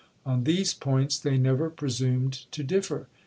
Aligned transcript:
On 0.25 0.45
these 0.45 0.73
points 0.73 1.19
they 1.19 1.37
never 1.37 1.69
presumed 1.69 2.47
to 2.53 2.63
differ. 2.63 3.05